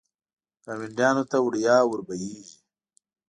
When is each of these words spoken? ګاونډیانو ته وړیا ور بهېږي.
ګاونډیانو 0.63 1.23
ته 1.31 1.37
وړیا 1.45 1.75
ور 1.87 1.99
بهېږي. 2.07 2.57